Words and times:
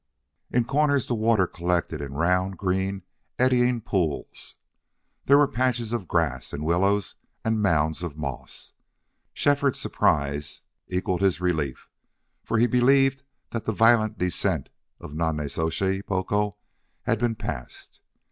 In 0.49 0.65
corners 0.65 1.05
the 1.05 1.13
water 1.13 1.45
collected 1.45 2.01
in 2.01 2.15
round, 2.15 2.57
green, 2.57 3.03
eddying 3.37 3.81
pools. 3.81 4.55
There 5.27 5.37
were 5.37 5.47
patches 5.47 5.93
of 5.93 6.07
grass 6.07 6.53
and 6.53 6.65
willows 6.65 7.17
and 7.45 7.61
mounds 7.61 8.01
of 8.01 8.17
moss. 8.17 8.73
Shefford's 9.35 9.79
surprise 9.79 10.63
equaled 10.87 11.21
his 11.21 11.39
relief, 11.39 11.87
for 12.43 12.57
he 12.57 12.65
believed 12.65 13.21
that 13.51 13.65
the 13.65 13.73
violent 13.73 14.17
descent 14.17 14.69
of 14.99 15.13
Nonnezoshe 15.13 16.01
Boco 16.07 16.57
had 17.03 17.19
been 17.19 17.35
passed. 17.35 18.01